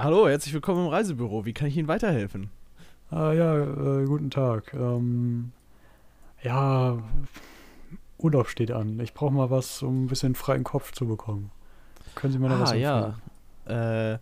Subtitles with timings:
[0.00, 1.44] Hallo, herzlich willkommen im Reisebüro.
[1.44, 2.50] Wie kann ich Ihnen weiterhelfen?
[3.10, 4.72] Ah, ja, äh, guten Tag.
[4.72, 5.50] Ähm,
[6.40, 7.02] ja,
[8.18, 9.00] Urlaub steht an.
[9.00, 11.50] Ich brauche mal was, um ein bisschen freien Kopf zu bekommen.
[12.14, 13.16] Können Sie mir da ah, was ja.
[13.66, 14.14] empfehlen?
[14.14, 14.18] Äh,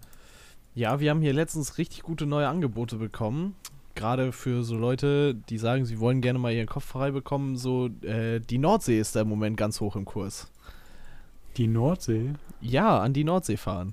[0.74, 3.54] ja, wir haben hier letztens richtig gute neue Angebote bekommen.
[3.94, 7.58] Gerade für so Leute, die sagen, sie wollen gerne mal ihren Kopf frei bekommen.
[7.58, 10.50] So, äh, die Nordsee ist da im Moment ganz hoch im Kurs.
[11.58, 12.32] Die Nordsee?
[12.62, 13.92] Ja, an die Nordsee fahren.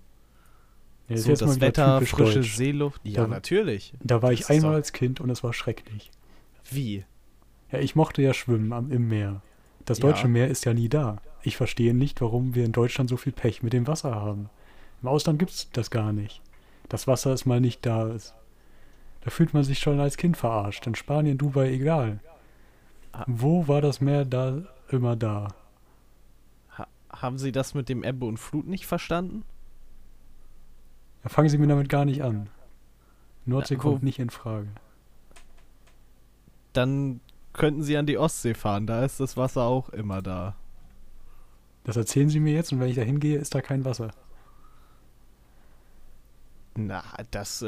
[1.09, 2.55] Ja, ist so, das Wetter, frische deutsch.
[2.55, 3.01] Seeluft.
[3.04, 3.93] Ja, Da- natürlich.
[4.01, 6.11] Da war Das ich einmal als Kind und es war schrecklich.
[6.71, 7.05] Wie?
[7.71, 9.42] Ja, ich mochte ja schwimmen am, im Meer.
[9.86, 10.04] Das Ja.
[10.09, 11.18] deutsche Meer ist ja nie da.
[11.42, 14.50] Ich verstehe nicht, warum wir in Deutschland so viel Pech mit dem Wasser haben.
[15.01, 16.42] Im Ausland gibt es das gar nicht.
[16.87, 18.07] Das Wasser ist mal nicht da.
[18.14, 18.33] Ist.
[19.21, 20.87] Da fühlt man sich schon als Kind verarscht.
[20.87, 22.20] In Spanien, Dubai, egal.
[23.11, 23.25] Ah.
[23.28, 25.50] Wo war das Meer da immer da?
[26.78, 29.43] Ha haben Sie das mit dem Ebbe und Flut nicht verstanden?
[31.23, 32.50] Da fangen Sie mir damit gar nicht an.
[33.45, 34.67] Nordsee kommt nicht in Frage.
[36.73, 37.20] Dann
[37.53, 38.88] könnten Sie an die Ostsee fahren.
[38.88, 40.56] Da ist das Wasser auch immer da.
[41.83, 44.11] Das erzählen Sie mir jetzt und wenn ich da hingehe, ist da kein Wasser.
[46.75, 47.67] Na, das äh,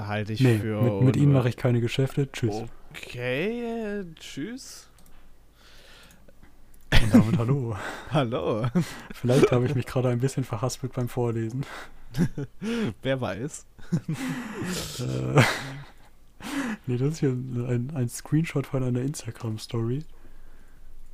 [0.00, 0.82] halte ich Nee, für.
[0.82, 2.30] mit, mit Ihnen mache ich keine Geschäfte.
[2.30, 2.64] Tschüss.
[2.90, 4.88] Okay, äh, tschüss.
[7.02, 7.76] Und damit hallo.
[8.10, 8.66] Hallo.
[9.12, 11.64] Vielleicht habe ich mich gerade ein bisschen verhaspelt beim Vorlesen.
[13.02, 13.66] Wer weiß.
[15.00, 15.42] Äh,
[16.86, 20.04] nee, das ist hier ein, ein Screenshot von einer Instagram-Story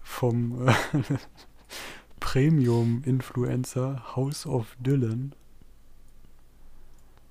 [0.03, 0.73] vom äh,
[2.21, 5.35] Premium-Influencer House of Dylan.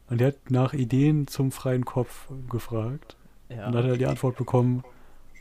[0.09, 3.15] Und der hat nach Ideen zum freien Kopf gefragt.
[3.49, 3.67] Ja.
[3.67, 4.83] Und hat er die Antwort bekommen,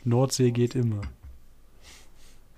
[0.03, 1.01] Nordsee geht immer.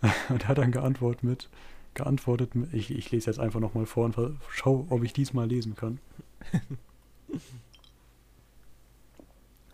[0.29, 1.49] Und er hat dann geantwortet mit,
[1.93, 4.15] geantwortet ich, ich lese jetzt einfach nochmal vor und
[4.49, 5.99] schau, ob ich diesmal lesen kann.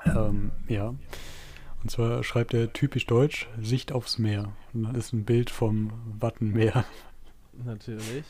[0.05, 0.95] ähm, ja.
[1.83, 4.51] Und zwar schreibt er typisch deutsch, Sicht aufs Meer.
[4.73, 6.85] Und dann ist ein Bild vom Wattenmeer.
[7.65, 8.25] Natürlich.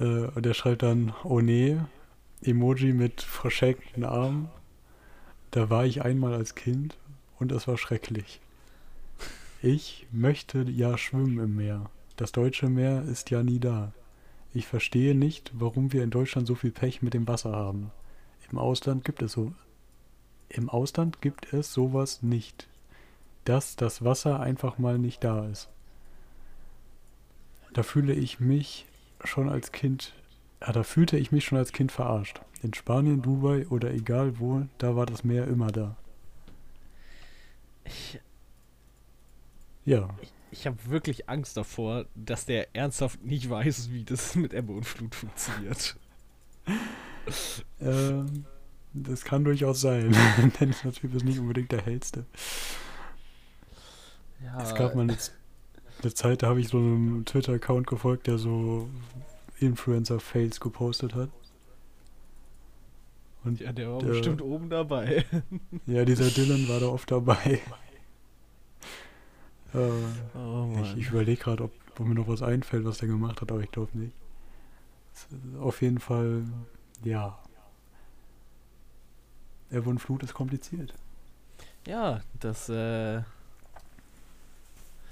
[0.00, 1.78] Äh, und er schreibt dann, oh nee,
[2.42, 4.48] Emoji mit verschränkten Armen.
[5.50, 6.96] Da war ich einmal als Kind
[7.38, 8.40] und es war schrecklich.
[9.62, 11.90] Ich möchte ja schwimmen im Meer.
[12.16, 13.92] Das deutsche Meer ist ja nie da.
[14.52, 17.90] Ich verstehe nicht, warum wir in Deutschland so viel Pech mit dem Wasser haben.
[18.52, 19.52] Im Ausland gibt es so.
[20.48, 22.68] Im Ausland gibt es sowas nicht.
[23.44, 25.68] Dass das Wasser einfach mal nicht da ist.
[27.72, 28.86] Da fühle ich mich
[29.24, 30.14] schon als Kind,
[30.60, 32.40] ja, da fühlte ich mich schon als Kind verarscht.
[32.62, 35.96] In Spanien, Dubai oder egal wo, da war das Meer immer da.
[37.84, 38.20] Ich,
[39.84, 40.32] Ja, ich
[40.66, 45.14] habe wirklich Angst davor, dass der ernsthaft nicht weiß, wie das mit Ebbe und Flut
[45.14, 45.96] funktioniert.
[47.80, 48.44] ähm,
[48.92, 50.14] das kann durchaus sein.
[50.60, 52.24] Denn der Typ ist nicht unbedingt der hellste.
[54.42, 55.16] Ja, Es gab mal eine,
[56.02, 58.88] eine Zeit, da habe ich so einem Twitter-Account gefolgt, der so
[59.58, 61.30] Influencer-Fails gepostet hat.
[63.44, 65.24] Und ja, der war der- bestimmt oben dabei.
[65.86, 67.60] ja, dieser Dylan war da oft dabei.
[69.74, 73.40] Äh, Oh Ich, ich überlege gerade, ob, ob mir noch was einfällt, was der gemacht
[73.40, 74.14] hat, aber ich glaube nicht.
[75.60, 76.44] Auf jeden Fall,
[77.04, 77.38] ja.
[79.70, 80.94] Ebbe und Flut ist kompliziert.
[81.86, 83.22] Ja, das, äh,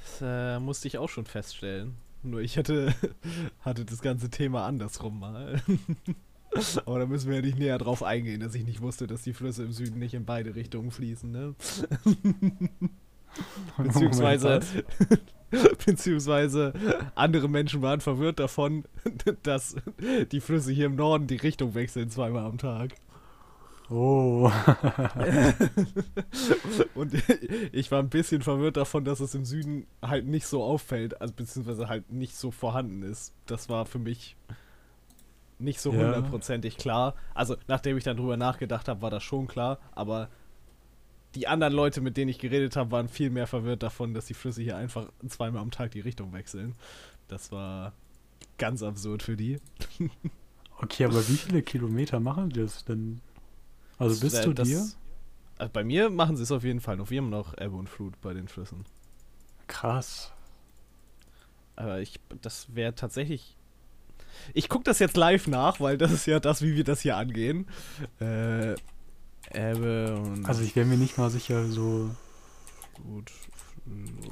[0.05, 1.95] das äh, musste ich auch schon feststellen.
[2.23, 2.95] Nur ich hatte,
[3.61, 5.61] hatte das ganze Thema andersrum mal.
[6.85, 9.33] Aber da müssen wir ja nicht näher drauf eingehen, dass ich nicht wusste, dass die
[9.33, 11.55] Flüsse im Süden nicht in beide Richtungen fließen, ne?
[13.79, 14.61] Beziehungsweise,
[15.87, 16.73] beziehungsweise
[17.15, 18.85] andere Menschen waren verwirrt davon,
[19.43, 19.77] dass
[20.31, 22.95] die Flüsse hier im Norden die Richtung wechseln zweimal am Tag.
[23.91, 24.51] Oh,
[26.95, 27.13] Und
[27.73, 31.35] ich war ein bisschen verwirrt davon, dass es im Süden halt nicht so auffällt, also
[31.35, 33.35] beziehungsweise halt nicht so vorhanden ist.
[33.47, 34.37] Das war für mich
[35.59, 35.99] nicht so Ja.
[35.99, 37.15] hundertprozentig klar.
[37.35, 40.29] Also nachdem ich dann drüber nachgedacht habe, war das schon klar, aber
[41.35, 44.35] die anderen Leute, mit denen ich geredet habe, waren viel mehr verwirrt davon, dass die
[44.35, 46.75] Flüsse hier einfach zweimal am Tag die Richtung wechseln.
[47.29, 47.93] Das war
[48.59, 49.59] ganz absurd für die.
[50.81, 53.21] okay, aber wie viele Kilometer machen die das denn?
[53.99, 54.85] Also bis Das- zu das- dir?
[55.59, 57.11] Also bei mir machen sie es auf jeden Fall noch.
[57.11, 58.85] Wir haben noch Ebbe und Flut bei den Flüssen.
[59.69, 60.33] Krass.
[61.77, 63.57] Aber ich, das wäre tatsächlich.
[64.55, 67.17] Ich gucke das jetzt live nach, weil das ist ja das, wie wir das hier
[67.17, 67.67] angehen.
[68.19, 68.75] Äh,
[69.55, 72.11] Ebbe und Also ich wäre mir nicht mal sicher, so.
[72.95, 73.49] Fluss.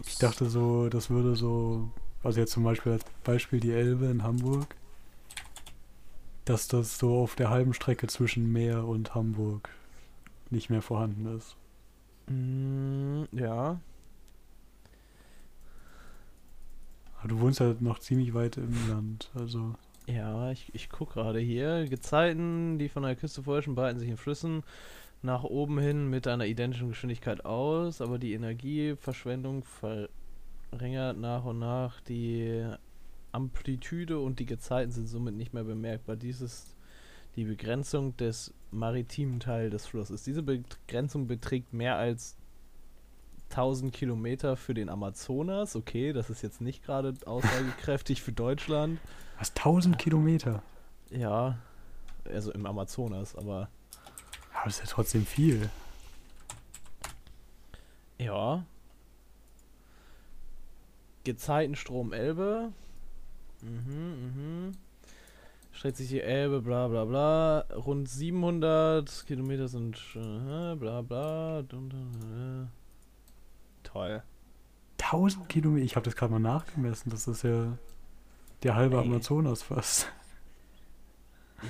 [0.06, 1.90] Ich dachte so, das würde so.
[2.22, 4.75] Also jetzt zum Beispiel als Beispiel die Elbe in Hamburg.
[6.44, 9.69] dass das so auf der halben Strecke zwischen Meer und Hamburg
[10.50, 11.56] nicht mehr vorhanden ist.
[12.28, 13.78] Mm, ja.
[17.19, 19.75] Aber du wohnst ja noch ziemlich weit im Land, also.
[20.06, 21.87] Ja, ich, ich gucke gerade hier.
[21.88, 24.64] Gezeiten, die von der Küste vorherrschen, breiten sich in Flüssen
[25.22, 32.00] nach oben hin mit einer identischen Geschwindigkeit aus, aber die Energieverschwendung verringert nach und nach
[32.00, 32.67] die
[33.32, 36.17] Amplitude und die Gezeiten sind somit nicht mehr bemerkbar.
[36.17, 36.75] Dies ist
[37.37, 40.25] die Begrenzung des maritimen Teils des Flusses.
[40.25, 42.37] Diese Begrenzung beträgt mehr als
[43.50, 45.76] 1000 Kilometer für den Amazonas.
[45.76, 48.99] Okay, das ist jetzt nicht gerade aussagekräftig für Deutschland.
[49.38, 50.62] Was, 1000 Kilometer?
[51.11, 51.58] Ja,
[52.25, 53.69] also im Amazonas, aber.
[54.60, 55.70] Aber das ist ja trotzdem viel.
[58.18, 58.66] Ja.
[61.24, 62.70] Gezeitenstrom Elbe.
[63.62, 64.72] Mhm, mhm.
[65.72, 67.60] Streckt sich die Elbe, bla bla bla.
[67.74, 69.96] Rund 700 Kilometer sind.
[70.14, 71.64] Äh, bla bla.
[73.82, 74.22] Toll.
[74.98, 75.86] 1000 Kilometer?
[75.86, 77.08] Ich habe das gerade mal nachgemessen.
[77.10, 77.78] Das ist ja
[78.62, 79.06] der halbe Ey.
[79.06, 80.12] Amazonas fast.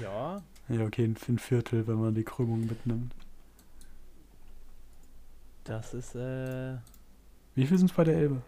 [0.02, 0.42] Ja.
[0.70, 3.12] Ja, okay, ein, Viertel, wenn man die Krümmung mitnimmt.
[5.64, 6.76] Das ist, äh.
[7.56, 8.42] Wie viel sind es bei der Elbe?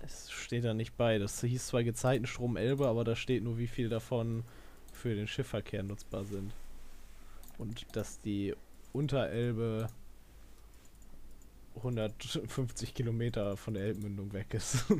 [0.00, 1.18] Es steht da nicht bei.
[1.18, 4.42] Das hieß zwar Gezeitenstrom Elbe, aber da steht nur, wie viel davon
[4.92, 6.52] für den Schiffverkehr nutzbar sind.
[7.56, 8.54] Und dass die
[8.92, 9.88] Unterelbe
[11.76, 14.86] 150 Kilometer von der Elbmündung weg ist.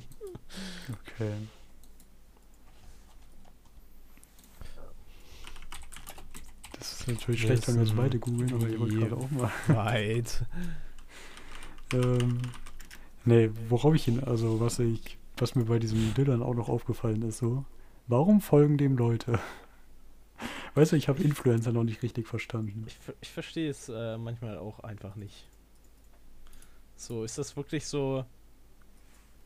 [0.90, 1.34] Okay.
[6.80, 9.30] Das ist natürlich schlecht, wenn wir jetzt Wissen beide googeln, aber ich wollte gerade auch
[9.30, 9.50] mal.
[9.68, 10.44] Weit.
[11.92, 12.38] Ähm,
[13.24, 17.22] nee, worauf ich hin, also was ich, was mir bei diesem Dylan auch noch aufgefallen
[17.22, 17.64] ist, so,
[18.06, 19.40] warum folgen dem Leute?
[20.76, 22.84] Weißt du, ich habe Influencer noch nicht richtig verstanden.
[22.86, 25.48] Ich, ich verstehe es äh, manchmal auch einfach nicht.
[26.94, 28.24] So, ist das wirklich so.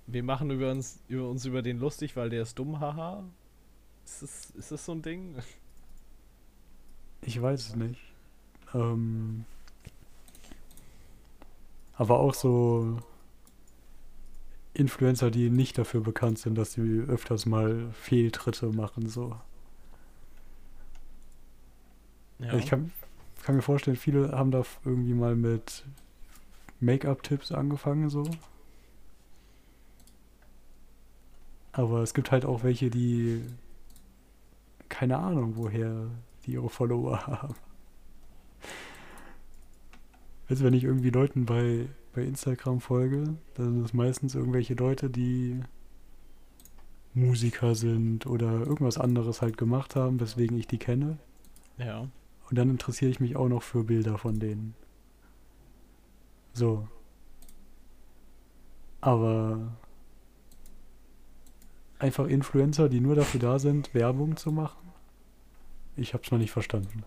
[0.07, 3.25] Wir machen über uns, über uns über den lustig, weil der ist dumm, haha?
[4.05, 5.37] Ist das, ist das so ein Ding?
[7.27, 8.01] Ich weiß es nicht.
[8.75, 9.45] Ähm,
[11.97, 12.99] aber auch so
[14.75, 19.37] Influencer, die nicht dafür bekannt sind, dass sie öfters mal Fehltritte machen, so.
[22.41, 22.55] Ja.
[22.55, 22.91] Ich kann,
[23.43, 25.85] kann mir vorstellen, viele haben da irgendwie mal mit
[26.81, 28.25] Make-up-Tipps angefangen, so.
[31.73, 33.43] Aber es gibt halt auch welche, die
[34.89, 36.09] keine Ahnung, woher
[36.47, 37.55] die ihre Follower haben.
[40.49, 45.09] Also wenn ich irgendwie Leuten bei, bei Instagram folge, dann sind es meistens irgendwelche Leute,
[45.11, 45.61] die
[47.15, 51.19] Musiker sind oder irgendwas anderes halt gemacht haben, weswegen ich die kenne.
[51.79, 52.09] ja.
[52.51, 54.75] Und dann interessiere ich mich auch noch für Bilder von denen.
[56.53, 56.87] So.
[59.01, 59.73] Aber
[61.99, 64.84] einfach Influencer, die nur dafür da sind, Werbung zu machen?
[65.97, 67.05] Ich hab's noch nicht verstanden.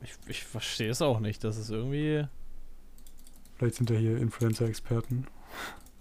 [0.00, 1.42] Ich, ich verstehe es auch nicht.
[1.42, 2.26] Das ist irgendwie.
[3.56, 5.26] Vielleicht sind ja hier Influencer-Experten.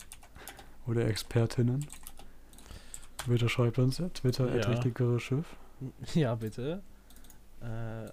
[0.88, 1.88] Oder Expertinnen.
[3.26, 4.62] Bitte schreibt uns ja, Twitter, Ja.
[4.62, 4.70] ja.
[4.70, 5.46] richtigere Schiff.
[6.14, 6.82] Ja, bitte.
[7.62, 8.10] Äh,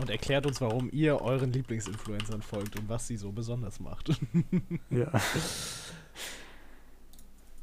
[0.00, 4.08] und erklärt uns, warum ihr euren Lieblingsinfluencern folgt und was sie so besonders macht.
[4.90, 5.12] Ja.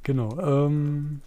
[0.04, 0.30] genau.
[0.40, 1.22] Ähm,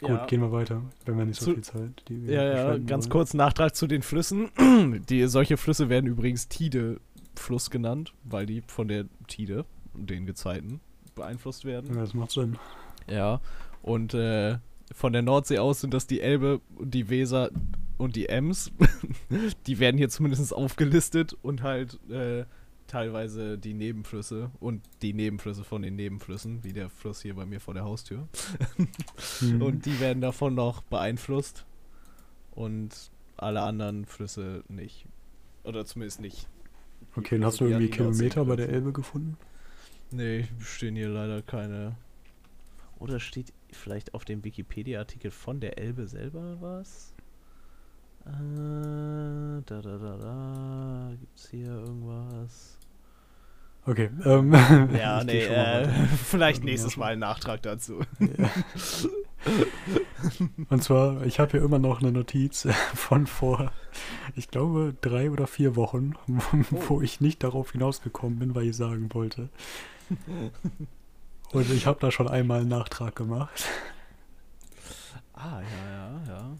[0.00, 0.26] gut, Ja.
[0.26, 0.82] gehen wir weiter.
[1.04, 2.02] Wir haben ja nicht so Zu- viel Zeit.
[2.08, 3.10] Die wir Ja, ja, ganz wollen.
[3.12, 4.48] kurz Nachtrag zu den Flüssen.
[5.08, 9.64] Die, solche Flüsse werden übrigens Tide-Fluss genannt, weil die von der Tide,
[9.94, 10.80] den Gezeiten,
[11.14, 11.94] beeinflusst werden.
[11.94, 12.56] Ja, das macht Sinn.
[13.08, 13.40] Ja,
[13.82, 14.58] und äh,
[14.94, 17.50] von der Nordsee aus sind das die Elbe und die Weser
[17.98, 18.72] und die Ems.
[19.66, 22.44] die werden hier zumindest aufgelistet und halt äh,
[22.90, 27.60] teilweise die Nebenflüsse und die Nebenflüsse von den Nebenflüssen, wie der Fluss hier bei mir
[27.60, 28.28] vor der Haustür.
[29.40, 29.62] Mhm.
[29.62, 31.64] Und die werden davon noch beeinflusst
[32.50, 35.06] und alle anderen Flüsse nicht.
[35.62, 36.48] Oder zumindest nicht.
[37.16, 38.68] okay, dann hast du irgendwie Kilometer bei der.
[38.68, 39.36] Elbe gefunden?
[40.10, 41.96] Nee, stehen hier leider keine.
[42.98, 47.14] Oder steht vielleicht auf dem Wikipedia-Artikel von der Elbe selber was?
[48.26, 51.12] Äh, da, da, da, da.
[51.18, 52.79] Gibt's hier irgendwas?
[53.90, 54.08] Okay.
[54.24, 54.52] Ähm,
[54.96, 55.88] Ja, nee, äh,
[56.24, 56.96] vielleicht nächstes.
[56.96, 58.00] Mal ein Nachtrag dazu.
[58.20, 58.50] Ja.
[60.68, 63.72] Und zwar, ich habe hier immer noch eine Notiz von vor,
[64.36, 66.12] ich glaube, drei oder vier Wochen,
[66.70, 69.48] wo ich nicht darauf hinausgekommen bin, weil ich sagen wollte.
[71.52, 73.64] Und ich habe da schon einmal einen Nachtrag gemacht.
[75.32, 76.56] Ah, ja, ja, ja.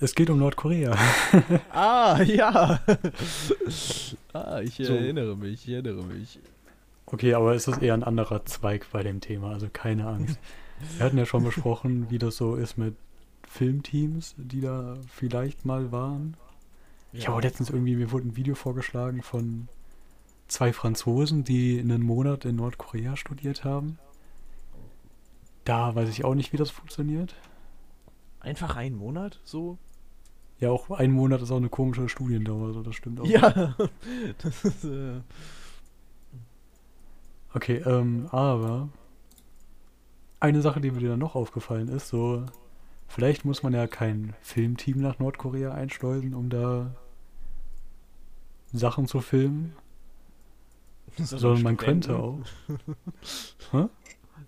[0.00, 0.96] Es geht um Nordkorea.
[1.72, 2.80] Ah, ja.
[4.32, 4.94] ah, ich So.
[4.94, 6.38] erinnere mich, ich erinnere mich.
[7.06, 10.38] Okay, aber es ist eher ein anderer Zweig bei dem Thema, also keine Angst.
[10.96, 12.94] Wir hatten ja schon besprochen, wie das so ist mit
[13.46, 16.36] Filmteams, die da vielleicht mal waren.
[17.12, 19.68] Ich habe letztens irgendwie, mir wurde ein Video vorgeschlagen von
[20.48, 23.98] zwei Franzosen, die einen Monat in Nordkorea studiert haben.
[25.64, 27.34] Da weiß ich auch nicht, wie das funktioniert.
[28.38, 29.76] Einfach einen Monat so?
[30.60, 33.26] Ja, auch ein Monat ist auch eine komische Studiendauer, also das stimmt auch.
[33.26, 33.74] Ja.
[34.42, 35.20] Das ist, äh,
[37.52, 38.88] Okay, ähm, aber
[40.38, 42.46] eine Sache, die mir dann noch aufgefallen ist, so,
[43.08, 46.94] vielleicht muss man ja kein Filmteam nach Nordkorea einschleusen, um da
[48.72, 49.74] Sachen zu filmen,
[51.16, 52.38] sondern man könnte auch.
[53.72, 53.86] Hä?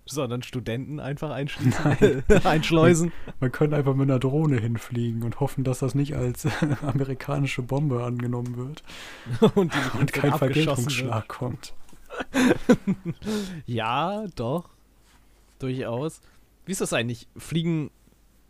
[0.05, 1.31] Sondern Studenten einfach
[2.43, 3.11] einschleusen.
[3.39, 6.47] Man könnte einfach mit einer Drohne hinfliegen und hoffen, dass das nicht als
[6.81, 8.83] amerikanische Bombe angenommen wird
[9.55, 11.27] Und, die und kein abgeschossen wird.
[11.27, 11.73] Kommt.
[13.65, 14.69] Ja, doch.
[15.59, 16.21] Durchaus.
[16.65, 17.27] Wie ist das eigentlich?
[17.37, 17.89] Fliegen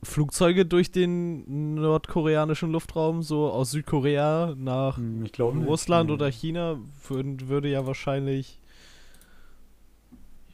[0.04, 5.68] Flugzeuge durch den nordkoreanischen Luftraum, so aus Südkorea nach Hm, glaube nicht.
[5.68, 6.14] Russland Nee.
[6.14, 6.78] oder China?
[7.08, 8.60] Würden, würde ja wahrscheinlich,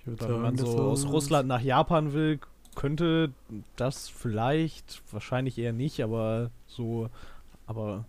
[0.09, 2.39] Würd wenn man so aus Russland nach Japan will,
[2.75, 3.31] könnte
[3.75, 7.09] das vielleicht, wahrscheinlich eher nicht, aber so,
[7.67, 8.05] aber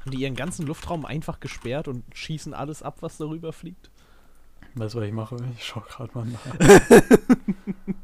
[0.00, 3.90] haben die ihren ganzen Luftraum einfach gesperrt und schießen alles ab, was darüber fliegt?
[4.74, 5.36] Weißt du, was ich mache?
[5.56, 6.58] Ich schau gerade mal nach.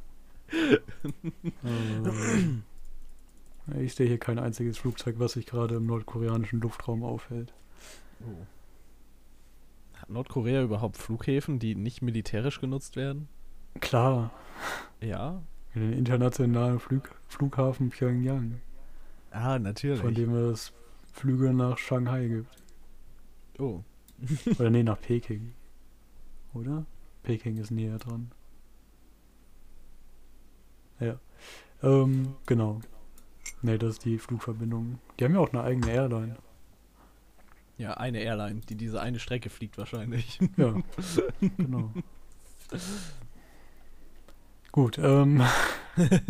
[1.63, 2.63] Ähm,
[3.79, 7.53] ich sehe hier kein einziges Flugzeug, was sich gerade im nordkoreanischen Luftraum aufhält.
[10.09, 13.29] Hat Nordkorea überhaupt Flughäfen, die nicht militärisch genutzt werden?
[13.81, 14.31] Klar,
[15.03, 15.43] Ja.
[15.75, 18.61] den internationalen Flug, Flughafen Pyongyang,
[19.31, 20.01] Ah, natürlich.
[20.01, 20.73] von dem es
[21.13, 22.57] Flüge nach Shanghai gibt.
[23.59, 23.83] oh.
[24.59, 25.53] Oder nee, nach Peking.
[26.55, 26.87] Oder?
[27.23, 28.33] Peking ist näher dran.
[31.01, 31.21] Ja.
[31.83, 32.81] Ähm, genau.
[33.61, 34.99] Nee, das ist die Flugverbindung.
[35.21, 36.37] Die haben ja auch eine eigene Airline.
[37.79, 40.41] Ja, eine Airline, die diese eine Strecke fliegt wahrscheinlich.
[40.57, 40.75] Ja,
[41.57, 41.93] genau.
[44.73, 45.43] Gut, ähm.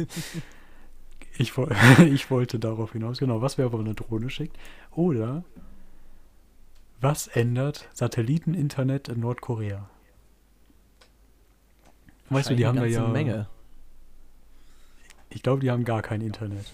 [1.38, 1.52] ich,
[2.04, 3.18] ich wollte darauf hinaus.
[3.18, 4.58] Genau, was wäre, wenn man eine Drohne schickt?
[4.90, 5.42] Oder
[7.00, 9.88] was ändert Satelliteninternet in Nordkorea?
[12.28, 13.08] Weißt du, die haben da ja.
[13.08, 13.48] Menge.
[15.30, 16.66] Ich glaube, die haben gar kein Internet.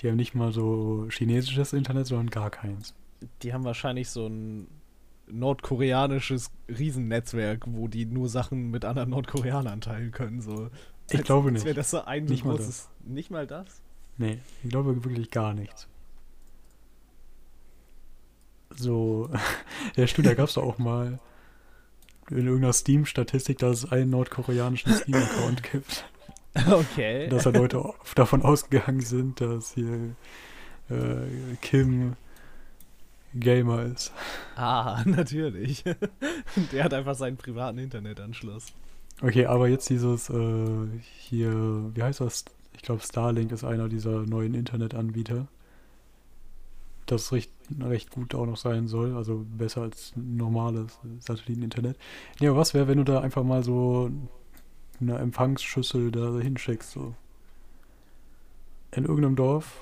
[0.00, 2.94] Die haben nicht mal so chinesisches Internet, sondern gar keins.
[3.42, 4.68] Die haben wahrscheinlich so ein
[5.26, 10.40] nordkoreanisches Riesennetzwerk, wo die nur Sachen mit anderen Nordkoreanern teilen können.
[10.40, 10.70] So.
[11.10, 11.64] Ich Als- glaube als nicht.
[11.64, 12.88] wäre das so ein Nicht mal großes.
[13.04, 13.82] Nicht mal das?
[14.16, 15.88] Nee, ich glaube wirklich gar nichts.
[18.76, 19.30] So,
[19.96, 21.18] ja stimmt, da gab es doch auch mal
[22.30, 26.04] in irgendeiner Steam-Statistik, dass es einen nordkoreanischen Steam-Account gibt.
[26.66, 27.26] Okay.
[27.30, 27.82] Dass da Leute
[28.14, 30.14] davon ausgegangen sind, dass hier
[30.90, 32.16] äh, Kim
[33.34, 34.12] Gamer ist.
[34.56, 35.84] ah, natürlich.
[36.72, 38.72] Der hat einfach seinen privaten Internetanschluss.
[39.20, 40.86] Okay, aber jetzt dieses äh,
[41.18, 41.52] hier,
[41.94, 42.44] wie heißt das?
[42.74, 45.48] Ich glaube, Starlink ist einer dieser neuen Internetanbieter.
[47.06, 47.50] Das recht,
[47.80, 51.98] recht gut auch noch sein soll, also besser als normales Satelliteninternet.
[52.38, 54.10] Ja, aber was wäre, wenn du da einfach mal so
[55.00, 57.14] eine Empfangsschüssel da hinschickst, so
[58.92, 59.80] in irgendeinem Dorf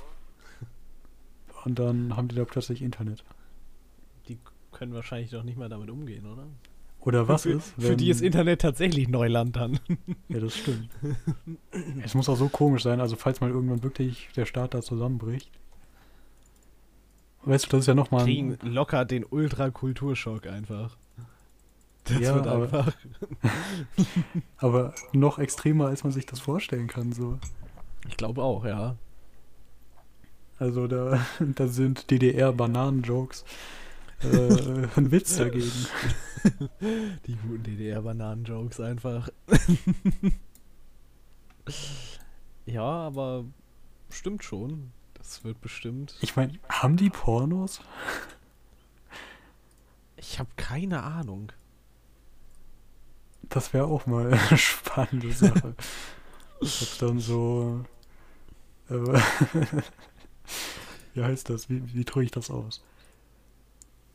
[1.64, 3.24] und dann haben die da plötzlich Internet.
[4.28, 4.38] Die
[4.72, 6.46] können wahrscheinlich doch nicht mal damit umgehen, oder?
[7.00, 9.78] Oder was für, ist, Für die ist wenn- Internet tatsächlich Neuland dann.
[10.28, 10.88] Ja, das stimmt.
[12.02, 15.50] es muss auch so komisch sein, also falls mal irgendwann wirklich der Staat da zusammenbricht.
[17.44, 20.96] Weißt du, das ist ja nochmal Kriegen locker den Ultra-Kulturschock einfach.
[22.08, 22.96] Das Ja, wird aber- einfach.
[24.58, 27.12] aber noch extremer, als man sich das vorstellen kann.
[27.12, 27.38] So.
[28.08, 28.96] Ich glaube auch, ja.
[30.58, 33.44] Also da, da sind DDR-Bananen-Jokes
[34.22, 35.70] äh, ein Witz dagegen.
[37.26, 39.28] Die guten DDR-Bananen-Jokes einfach.
[42.66, 43.44] ja, aber
[44.10, 44.92] stimmt schon.
[45.14, 46.14] Das wird bestimmt.
[46.20, 47.80] Ich meine, haben die Pornos?
[50.16, 51.50] Ich habe keine Ahnung.
[53.48, 55.74] Das wäre auch mal eine spannende Sache.
[56.60, 57.84] Ob dann so.
[58.88, 58.94] Äh,
[61.14, 61.68] wie heißt das?
[61.70, 62.82] Wie, wie drücke ich das aus?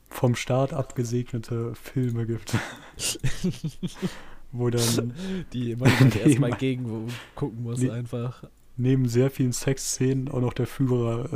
[0.09, 2.53] Vom Staat abgesegnete Filme gibt.
[4.51, 5.13] Wo dann.
[5.53, 7.89] Die man halt erstmal gegen gucken muss, Nee.
[7.91, 8.43] einfach.
[8.75, 11.29] neben sehr vielen Sexszenen auch noch der Führer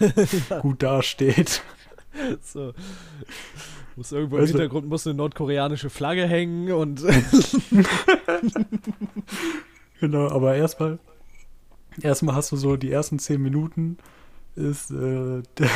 [0.00, 1.62] äh, gut dasteht.
[2.42, 2.72] So.
[3.96, 7.02] Muss irgendwo Weißt im du- Hintergrund muss eine nordkoreanische Flagge hängen und
[10.00, 10.98] Genau, aber erstmal,
[12.02, 13.98] erstmal hast du so die ersten zehn Minuten
[14.54, 15.68] ist äh, der,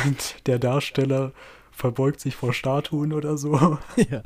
[0.45, 1.31] der Darsteller
[1.71, 3.77] verbeugt sich vor Statuen oder so.
[4.09, 4.21] ja,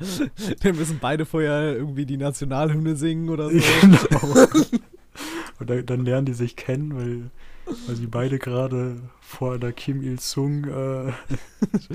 [0.61, 3.57] dann müssen beide vorher irgendwie die Nationalhymne singen oder so.
[3.81, 4.47] genau.
[5.59, 7.29] Und dann, dann lernen die sich kennen, weil,
[7.85, 11.13] weil sie beide gerade vor einer Kim Il-sung äh,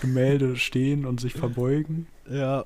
[0.00, 2.06] Gemälde stehen und sich verbeugen.
[2.28, 2.64] Ja,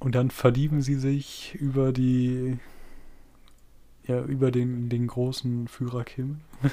[0.00, 2.58] Und dann verlieben sie sich über die,
[4.06, 6.40] ja, über den, den großen Führer Kim.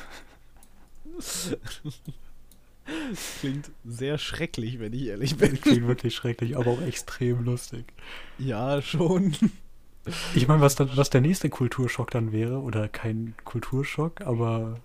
[3.39, 5.59] klingt sehr schrecklich, wenn ich ehrlich bin.
[5.59, 7.85] Klingt wirklich schrecklich, aber auch extrem lustig.
[8.37, 9.35] Ja, schon.
[10.35, 14.75] Ich meine, was, dann, was der nächste Kulturschock dann wäre, oder kein Kulturschock, aber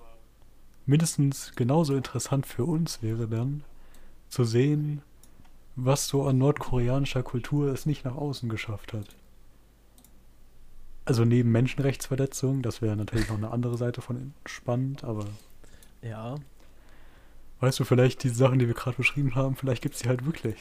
[0.87, 3.65] mindestens genauso interessant für uns wäre dann
[4.29, 5.03] zu sehen,
[5.77, 9.17] was so an nordkoreanischer Kultur es nicht nach außen geschafft hat.
[11.05, 15.27] Also neben Menschenrechtsverletzungen, das wäre natürlich noch eine andere Seite von spannend, aber
[16.03, 16.37] Ja,
[17.61, 20.25] weißt du, vielleicht die Sachen, die wir gerade beschrieben haben, vielleicht gibt es die halt
[20.25, 20.57] wirklich.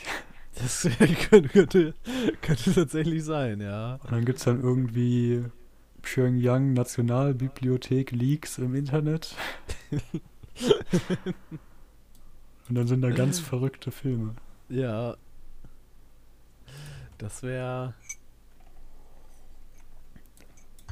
[0.62, 0.88] Das
[1.30, 1.94] könnte,
[2.42, 4.00] könnte, tatsächlich sein, ja.
[4.04, 5.44] Und dann gibt es dann irgendwie
[6.02, 9.36] Pyongyang Nationalbibliothek Leaks im Internet.
[12.70, 14.36] Und dann sind da ganz verrückte Filme.
[14.70, 15.16] Ja.
[17.18, 17.96] Das wäre.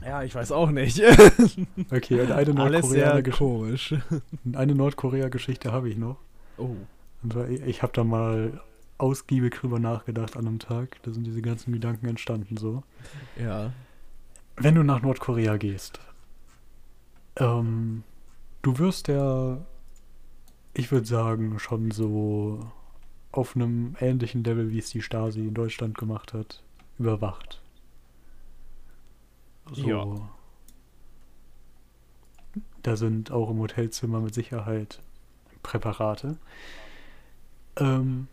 [0.04, 1.02] Ja, ich weiß auch nicht.
[1.92, 4.04] Okay, und eine Nordkorea-Geschichte
[4.54, 6.18] eine Nordkorea-Geschichte habe ich noch.
[6.58, 6.76] Oh.
[7.24, 8.60] Und ich habe da mal
[8.98, 11.02] ausgiebig drüber nachgedacht an einem Tag.
[11.04, 12.84] Da sind diese ganzen Gedanken entstanden so.
[13.40, 13.72] Ja.
[14.56, 16.00] Wenn du nach Nordkorea gehst,
[17.36, 18.04] ähm,
[18.62, 19.60] du wirst ja,
[20.74, 22.72] ich würde sagen, schon so
[23.32, 26.64] auf einem ähnlichen Level, wie es die Stasi in Deutschland gemacht hat,
[26.98, 27.62] überwacht.
[29.72, 29.88] So.
[29.88, 30.30] Ja.
[32.82, 35.02] Da sind auch im Hotelzimmer mit Sicherheit
[35.62, 36.38] Präparate.
[37.76, 38.28] Ähm,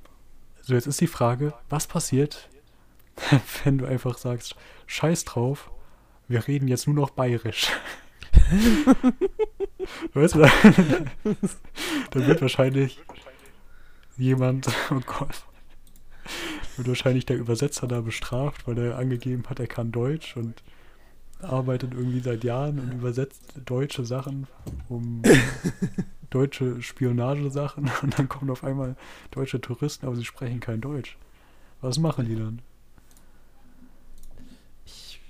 [0.67, 2.49] so, jetzt ist die Frage, was passiert,
[3.65, 5.71] wenn du einfach sagst, scheiß drauf,
[6.27, 7.71] wir reden jetzt nur noch bayerisch.
[10.15, 10.39] weißt du,
[12.11, 12.99] da, wird wahrscheinlich
[14.17, 15.45] jemand, oh Gott,
[16.77, 20.63] wird wahrscheinlich der Übersetzer da bestraft, weil er angegeben hat, er kann Deutsch und
[21.45, 24.47] arbeitet irgendwie seit Jahren und übersetzt deutsche Sachen,
[24.89, 25.23] um
[26.31, 28.97] deutsche Spionagesachen und dann kommen auf einmal
[29.31, 31.17] deutsche Touristen, aber sie sprechen kein Deutsch.
[31.81, 32.61] Was machen die dann?
[34.87, 35.21] Ich,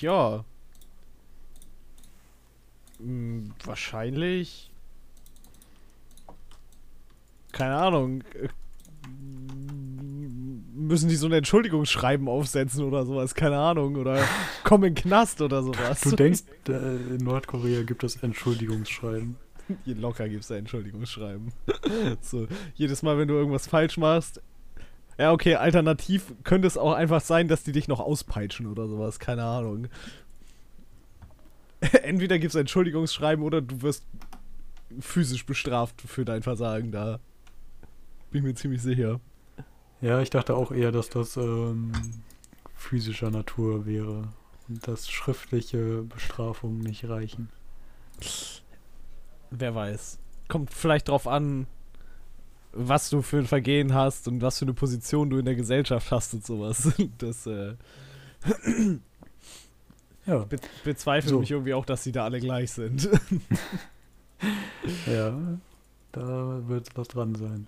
[0.00, 0.44] ja.
[2.98, 4.70] Hm, wahrscheinlich.
[7.52, 8.22] Keine Ahnung.
[10.86, 13.34] Müssen die so ein Entschuldigungsschreiben aufsetzen oder sowas?
[13.34, 13.96] Keine Ahnung.
[13.96, 14.22] Oder
[14.64, 16.00] kommen in den Knast oder sowas.
[16.00, 19.36] Du denkst, äh, in Nordkorea gibt es Entschuldigungsschreiben.
[19.86, 21.52] Locker gibt es da Entschuldigungsschreiben.
[22.20, 24.40] so, jedes Mal, wenn du irgendwas falsch machst.
[25.18, 29.18] Ja, okay, alternativ könnte es auch einfach sein, dass die dich noch auspeitschen oder sowas.
[29.18, 29.88] Keine Ahnung.
[32.02, 34.04] Entweder gibt es Entschuldigungsschreiben oder du wirst
[35.00, 37.18] physisch bestraft für dein Versagen da.
[38.30, 39.20] Bin mir ziemlich sicher.
[40.00, 41.92] Ja, ich dachte auch eher, dass das ähm,
[42.74, 44.28] physischer Natur wäre
[44.68, 47.48] und dass schriftliche Bestrafungen nicht reichen.
[49.50, 50.18] Wer weiß.
[50.48, 51.66] Kommt vielleicht drauf an,
[52.72, 56.10] was du für ein Vergehen hast und was für eine Position du in der Gesellschaft
[56.10, 56.92] hast und sowas.
[57.18, 57.74] Das äh,
[60.26, 61.40] Ja, be bezweifle So.
[61.40, 63.08] mich irgendwie auch, dass sie da alle gleich sind.
[65.06, 65.38] ja,
[66.12, 67.66] da wird was dran sein.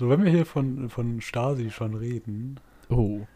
[0.00, 2.58] So, wenn wir hier von, von Stasi schon reden,
[2.88, 3.26] Oh.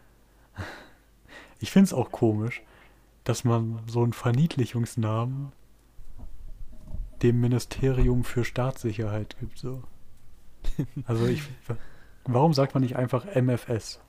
[1.59, 2.63] ich finde es auch komisch,
[3.23, 5.51] dass man so einen Verniedlichungsnamen
[7.21, 9.59] dem Ministerium für Staatssicherheit gibt.
[9.59, 9.83] So.
[11.05, 11.43] Also ich,
[12.23, 14.01] warum sagt man nicht einfach MFS?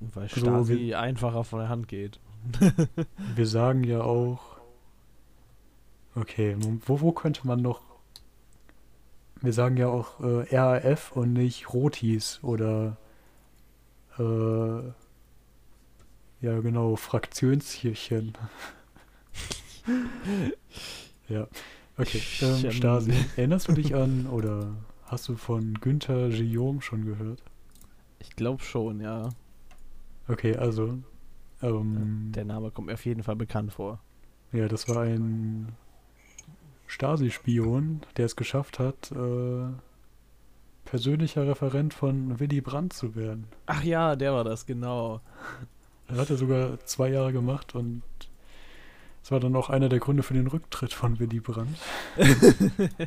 [0.00, 2.18] Weil So, Stasi einfacher von der Hand geht.
[3.34, 4.56] Wir sagen ja auch,
[6.14, 6.56] okay,
[6.86, 7.82] wo, wo könnte man noch,
[9.40, 12.96] wir sagen ja auch äh, RAF und nicht Rotis oder
[14.18, 14.82] äh,
[16.44, 18.34] ja genau, Fraktionshierchen.
[21.28, 21.46] ja,
[21.98, 22.70] okay, ähm.
[22.70, 23.12] Stasi.
[23.36, 27.42] Erinnerst du dich an oder hast du von Günther Guillaume schon gehört?
[28.18, 29.28] Ich glaube schon, ja.
[30.28, 30.98] Okay, also
[31.62, 34.00] Ähm, Der Name kommt mir auf jeden Fall bekannt vor.
[34.52, 35.68] ja, das war ein
[36.86, 39.66] Stasi-Spion, der es geschafft hat, äh,
[40.84, 43.46] persönlicher Referent von Willy Brandt zu werden.
[43.66, 45.20] Ach ja, der war das, genau.
[46.08, 48.02] Das hat er sogar zwei Jahre gemacht und
[49.22, 51.78] das war dann auch einer der Gründe für den Rücktritt von Willy Brandt.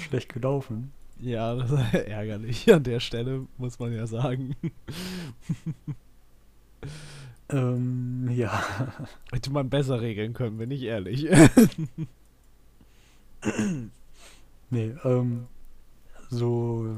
[0.00, 0.92] Schlecht gelaufen.
[1.20, 4.56] Ja, das ist ärgerlich an der Stelle, muss man ja sagen.
[7.48, 8.60] Ähm, ja.
[9.32, 11.28] Hätte man besser regeln können, bin ich ehrlich.
[14.70, 15.46] Nee, ähm,
[16.28, 16.96] so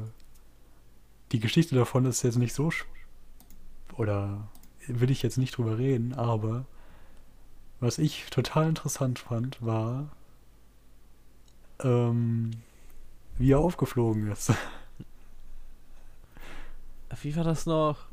[1.33, 2.87] die Geschichte davon ist jetzt nicht so sch-
[3.97, 4.49] oder
[4.87, 6.65] will ich jetzt nicht drüber reden, aber
[7.81, 10.09] was ich total interessant fand, war,
[11.85, 12.53] ähm,
[13.37, 14.53] wie er aufgeflogen ist.
[17.23, 18.07] Wie war das noch?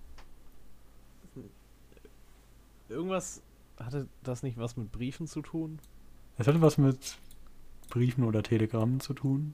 [2.90, 3.42] Irgendwas
[3.78, 5.80] hatte das nicht was mit Briefen zu tun?
[6.38, 7.18] Es hatte was mit
[7.90, 9.54] Briefen oder Telegrammen zu tun.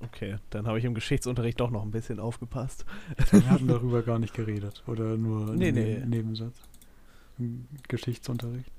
[0.00, 2.84] Okay, dann habe ich im Geschichtsunterricht doch noch ein bisschen aufgepasst.
[3.30, 5.98] Wir hatten darüber gar nicht geredet oder nur Nee, einen nee.
[5.98, 6.54] Ne- Nebensatz
[7.38, 8.70] im Geschichtsunterricht.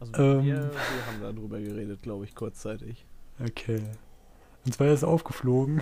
[0.00, 0.44] Also Ähm.
[0.44, 3.04] wir, wir haben darüber geredet, glaube ich, kurzzeitig.
[3.40, 3.82] Okay.
[4.64, 5.80] Und zwar ist er aufgeflogen,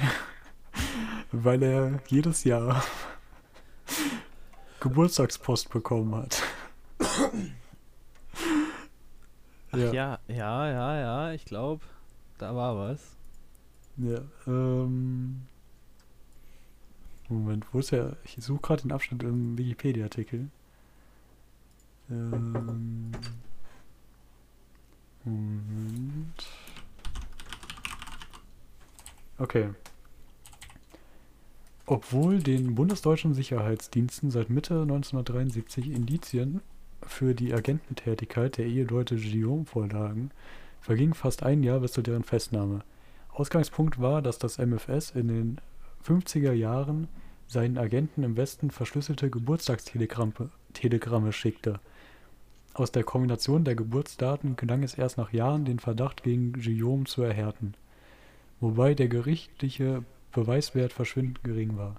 [1.32, 2.82] weil er jedes Jahr
[4.80, 6.42] Geburtstagspost bekommen hat.
[9.72, 11.82] Ach ja, ja, ja, ja, ich glaube,
[12.38, 13.16] da war was.
[13.96, 15.42] Ja, ähm.
[17.28, 18.16] Moment, wo ist er?
[18.24, 20.48] Ich suche gerade den Abschnitt im Wikipedia-Artikel.
[22.10, 23.12] Ähm.
[25.24, 26.46] Moment.
[29.38, 29.70] Okay.
[31.86, 36.60] Obwohl den bundesdeutschen Sicherheitsdiensten seit Mitte 1973 Indizien
[37.06, 40.30] für die Agententätigkeit der Eheleute Guillaume vorlagen,
[40.80, 42.80] verging fast ein Jahr bis zu deren Festnahme.
[43.30, 45.60] Ausgangspunkt war, dass das MFS in den
[46.06, 47.08] 50er Jahren
[47.46, 51.80] seinen Agenten im Westen verschlüsselte Geburtstagstelegramme Telegramme schickte.
[52.74, 57.22] Aus der Kombination der Geburtsdaten gelang es erst nach Jahren, den Verdacht gegen Guillaume zu
[57.22, 57.74] erhärten,
[58.60, 61.96] wobei der gerichtliche Beweiswert verschwindend gering war.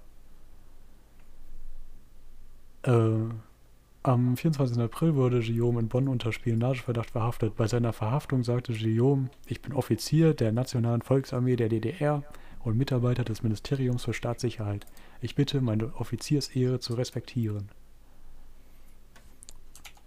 [2.82, 3.32] Äh,
[4.04, 4.78] am 24.
[4.78, 7.56] April wurde Guillaume in Bonn unter Spionageverdacht verhaftet.
[7.56, 12.22] Bei seiner Verhaftung sagte Guillaume, ich bin Offizier der Nationalen Volksarmee der DDR
[12.62, 14.86] und Mitarbeiter des Ministeriums für Staatssicherheit.
[15.22, 17.70] Ich bitte, meine Offiziersehre zu respektieren.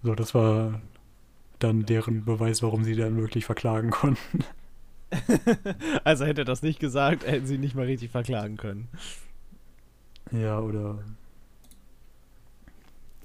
[0.03, 0.79] So, das war
[1.57, 4.45] dann deren Beweis, warum sie dann wirklich verklagen konnten.
[6.03, 8.89] also hätte er das nicht gesagt, hätten sie nicht mal richtig verklagen können.
[10.31, 10.99] Ja, oder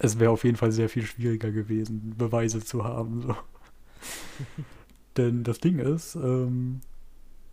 [0.02, 3.22] es wäre auf jeden Fall sehr viel schwieriger gewesen, Beweise zu haben.
[3.22, 3.36] So.
[5.16, 6.80] Denn das Ding ist, ähm,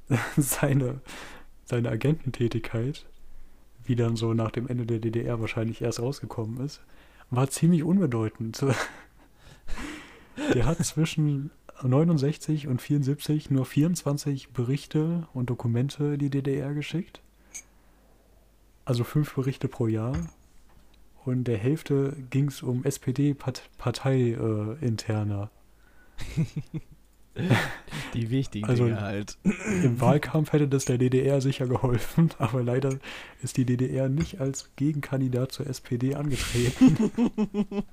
[0.38, 1.01] seine,
[1.65, 3.05] seine Agententätigkeit,
[3.83, 6.81] wie dann so nach dem Ende der DDR wahrscheinlich erst rausgekommen ist,
[7.29, 8.65] war ziemlich unbedeutend.
[10.53, 11.51] Der hat zwischen
[11.83, 17.21] 69 und 74 nur 24 Berichte und Dokumente in die DDR geschickt.
[18.85, 20.15] Also fünf Berichte pro Jahr.
[21.30, 25.52] Und der Hälfte ging es um SPD-Partei-Interner.
[28.15, 29.38] Die wichtigen Also- Dinge halt.
[29.84, 32.98] Im Wahlkampf hätte das der DDR sicher geholfen, aber leider
[33.44, 37.12] ist die DDR nicht als Gegenkandidat zur SPD angetreten.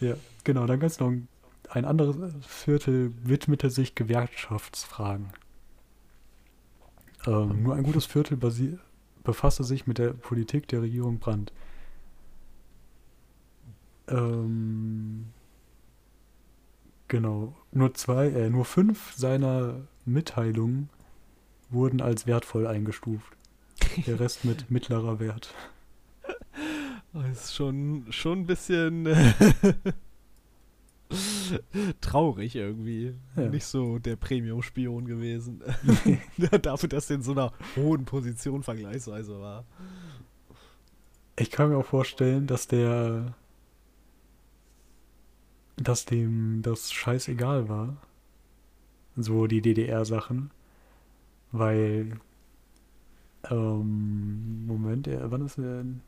[0.00, 1.28] ja, genau, dann ganz noch ein,
[1.68, 5.26] ein anderes Viertel widmete sich Gewerkschaftsfragen.
[7.26, 8.38] Ähm, nur ein gutes Viertel
[9.22, 11.52] befasste sich mit der Politik der Regierung Brandt.
[14.08, 15.26] Ähm,
[17.08, 20.90] genau, nur zwei, äh, nur fünf seiner Mitteilungen
[21.70, 23.36] wurden als wertvoll eingestuft.
[24.06, 25.52] Der Rest mit mittlerer Wert.
[27.12, 29.08] Das ist schon, schon ein bisschen
[32.00, 33.14] traurig irgendwie.
[33.36, 33.48] Ja.
[33.48, 35.62] Nicht so der Premium-Spion gewesen.
[36.62, 39.64] Dafür, dass der in so einer hohen Position vergleichsweise war.
[41.38, 43.34] Ich kann mir auch vorstellen, dass der,
[45.76, 47.96] dass dem das scheißegal war.
[49.16, 50.50] So die DDR-Sachen.
[51.52, 52.18] Weil,
[53.50, 56.02] ähm, Moment, er, wann ist er denn?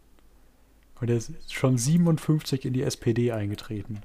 [1.01, 4.01] Oh, Der ist schon 57 in die SPD eingetreten.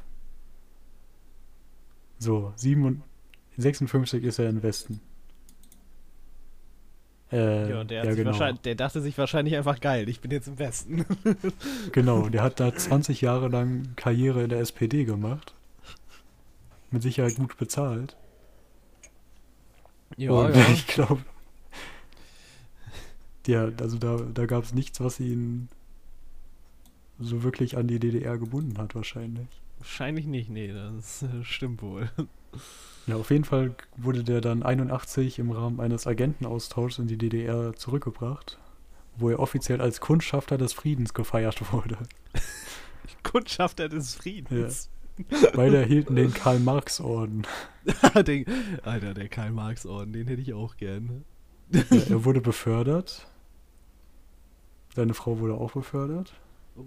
[2.20, 3.04] So, 57,
[3.58, 5.02] 56 ist er im Westen.
[7.34, 8.52] Äh, Ja, und der, ja, genau.
[8.54, 11.06] der dachte sich wahrscheinlich einfach geil, ich bin jetzt im Westen.
[11.92, 15.54] Genau, der hat da 20 Jahre lang Karriere in der SPD gemacht.
[16.92, 18.16] Mit Sicherheit gut bezahlt.
[20.18, 21.24] Und ich glaube,
[23.48, 25.70] ja, also da, da gab es nichts, was ihn
[27.20, 29.48] so wirklich an die DDR gebunden hat, wahrscheinlich.
[29.80, 32.10] Wahrscheinlich nicht, nee, das äh, stimmt wohl.
[33.06, 37.76] Ja, auf jeden Fall wurde der dann 81 im Rahmen eines Agentenaustauschs in die DDR
[37.76, 38.60] zurückgebracht,
[39.18, 41.98] wo er offiziell als Kundschafter des Friedens gefeiert wurde.
[43.24, 44.90] Kundschafter des Friedens.
[45.54, 47.46] Beide erhielten den Karl-Marx-Orden.
[48.26, 48.46] den,
[48.84, 51.26] Alter, der Karl-Marx-Orden, den hätte ich auch gern.
[51.72, 53.28] Ja, er wurde befördert.
[54.96, 56.34] Seine Frau wurde auch befördert.
[56.76, 56.86] Oh.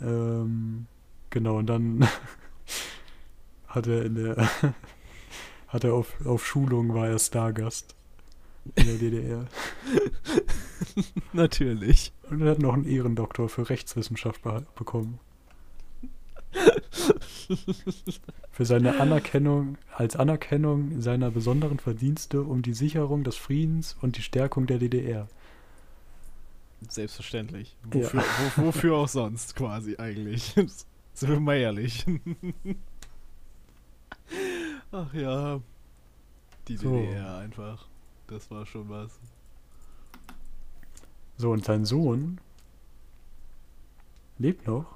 [0.00, 0.86] Ähm,
[1.30, 2.08] genau, und dann
[3.70, 4.36] hat er in der
[5.68, 7.94] hat er auf, auf Schulung war er Stargast
[8.74, 9.46] in der DDR.
[11.32, 12.12] Natürlich.
[12.28, 14.42] Und er hat noch einen Ehrendoktor für Rechtswissenschaft
[14.74, 15.18] bekommen.
[18.50, 24.22] Für seine Anerkennung, als Anerkennung seiner besonderen Verdienste um die Sicherung des Friedens und die
[24.22, 25.28] Stärkung der DDR.
[26.88, 27.76] Selbstverständlich.
[27.94, 28.00] Ja.
[28.00, 28.24] Wofür,
[28.56, 30.54] wo, wofür auch sonst quasi eigentlich.
[31.14, 32.04] Sind wir mal ehrlich.
[34.92, 35.60] Ach ja.
[36.68, 36.96] Die So.
[36.96, 37.86] DDR einfach.
[38.26, 39.18] Das war schon was.
[41.36, 42.40] So, und sein Sohn
[44.38, 44.86] lebt noch.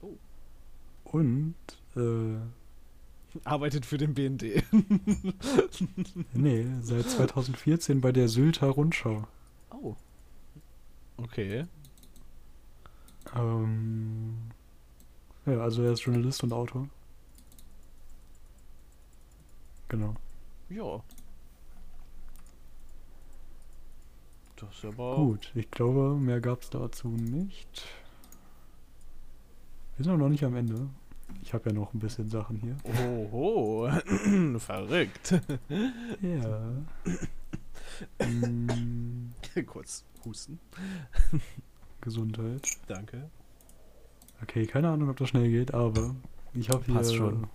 [0.00, 0.16] Oh.
[1.04, 1.54] Und,
[1.96, 2.38] äh,
[3.44, 4.62] Arbeitet für den BND.
[6.34, 9.26] nee, seit 2014 bei der Sylter Rundschau.
[9.70, 9.96] Oh.
[11.16, 11.64] Okay.
[13.34, 14.36] Ähm,
[15.46, 16.88] ja, also er ist Journalist und Autor.
[19.92, 20.14] Genau.
[20.70, 21.02] Ja.
[24.56, 25.16] Das ist aber.
[25.16, 27.84] Gut, ich glaube, mehr gab es dazu nicht.
[29.98, 30.88] Wir sind noch nicht am Ende.
[31.42, 32.76] Ich habe ja noch ein bisschen Sachen hier.
[32.84, 33.90] Oho.
[34.58, 35.42] Verrückt.
[36.22, 36.72] Ja.
[38.26, 39.32] mm,
[39.66, 40.58] Kurz husten.
[42.00, 42.66] Gesundheit.
[42.86, 43.28] Danke.
[44.42, 46.16] Okay, keine Ahnung, ob das schnell geht, aber
[46.54, 47.46] ich habe hier Passt schon.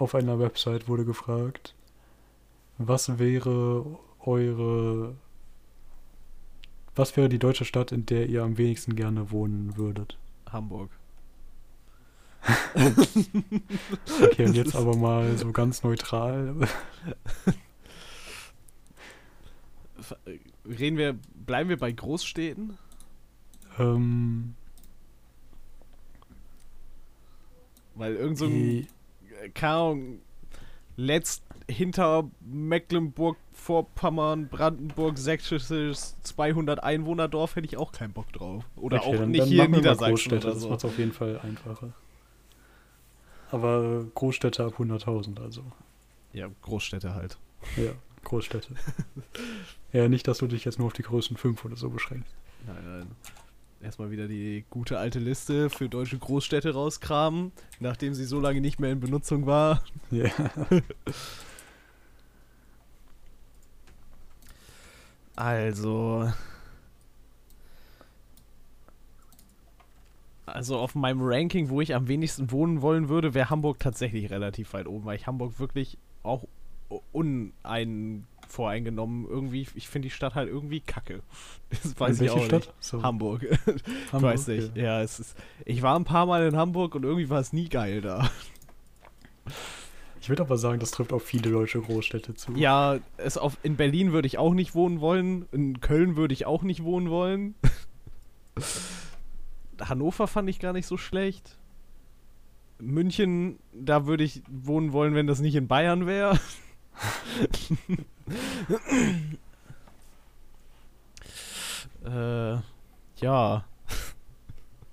[0.00, 1.74] Auf einer Website wurde gefragt,
[2.78, 5.14] was wäre eure
[6.94, 10.18] was wäre die deutsche Stadt, in der ihr am wenigsten gerne wohnen würdet?
[10.50, 10.90] Hamburg.
[14.22, 16.56] Okay, und jetzt aber mal so ganz neutral.
[20.64, 22.78] Reden wir, bleiben wir bei Großstädten?
[23.78, 24.54] ähm,
[27.94, 28.88] Weil irgend so ein,
[29.54, 30.20] keine Ahnung,
[30.96, 38.64] letzt hinter Mecklenburg-Vorpommern, Brandenburg, sächsisches 200 Einwohnerdorf hätte ich auch keinen Bock drauf.
[38.76, 40.70] Oder okay, auch dann, nicht dann hier in Niedersachsen Großstädte, oder das so.
[40.70, 41.92] macht auf jeden Fall einfacher.
[43.50, 45.62] Aber Großstädte ab 100.000, also.
[46.32, 47.38] Ja, Großstädte halt.
[47.76, 47.92] Ja,
[48.24, 48.74] Großstädte.
[49.92, 52.34] ja, nicht, dass du dich jetzt nur auf die größten fünf oder so beschränkst.
[52.66, 53.06] Nein, nein.
[53.80, 58.80] Erstmal wieder die gute alte Liste für deutsche Großstädte rauskramen, nachdem sie so lange nicht
[58.80, 59.82] mehr in Benutzung war.
[60.10, 60.30] Ja.
[65.38, 66.32] Also.
[70.46, 74.72] Also auf meinem Ranking, wo ich am wenigsten wohnen wollen würde, wäre Hamburg tatsächlich relativ
[74.72, 76.44] weit oben, weil ich Hamburg wirklich auch
[78.48, 81.20] unvoreingenommen irgendwie, ich finde die Stadt halt irgendwie kacke.
[81.82, 82.66] Das weiß In ich auch Stadt?
[82.66, 82.72] nicht.
[82.80, 83.42] So, Hamburg.
[84.12, 84.74] Hamburg, weiß nicht.
[84.74, 84.84] Ja.
[84.84, 85.36] Ja, es ist.
[85.66, 88.30] Ich war ein paar Mal in Hamburg und irgendwie war es nie geil da.
[90.22, 92.52] Ich würde aber sagen, das trifft auf viele deutsche Großstädte zu.
[92.52, 95.44] Ja, es auf, in Berlin würde ich auch nicht wohnen wollen.
[95.52, 97.54] In Köln würde ich auch nicht wohnen wollen.
[99.78, 101.58] Hannover fand ich gar nicht so schlecht.
[102.80, 106.38] München, da würde ich wohnen wollen, wenn das nicht in Bayern wäre.
[112.04, 112.56] äh,
[113.20, 113.64] ja.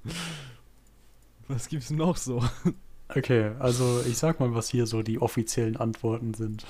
[1.47, 2.43] Was gibt's noch so?
[3.09, 6.65] Okay, also ich sag mal, was hier so die offiziellen Antworten sind.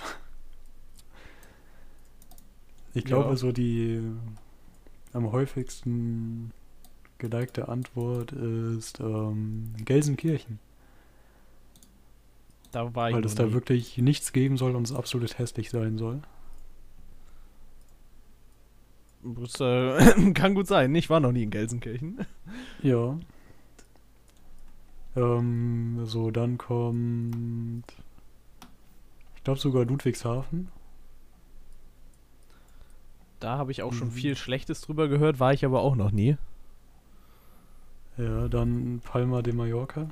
[2.93, 3.36] Ich glaube, Ja.
[3.38, 4.02] so die
[5.13, 6.52] am häufigsten
[7.19, 10.60] gelikte Antwort ist ähm, Gelsenkirchen.
[12.76, 13.54] Da war Weil es da nie.
[13.54, 16.22] wirklich nichts geben soll und es absolut hässlich sein soll.
[19.24, 20.94] Das, äh, kann gut sein.
[20.94, 22.26] Ich war noch nie in Gelsenkirchen.
[22.84, 23.18] Ja.
[25.16, 27.86] Ähm, so, dann kommt.
[29.38, 30.68] Ich glaube sogar Ludwigshafen.
[33.40, 34.12] Da habe ich auch schon Mhm.
[34.14, 36.36] viel Schlechtes drüber gehört, war ich aber auch noch nie.
[38.18, 40.10] Ja, dann Palma de Mallorca.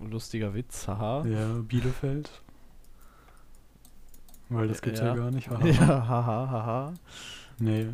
[0.00, 1.24] Lustiger Witz, haha.
[1.26, 2.30] Ja, Bielefeld.
[4.48, 5.14] Weil das gibt's ja, Ja.
[5.16, 5.50] gar nicht.
[5.50, 5.66] haha.
[5.66, 6.94] Ja, haha, haha.
[7.58, 7.86] Nee.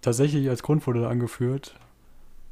[0.00, 1.74] Tatsächlich als Grund wurde angeführt,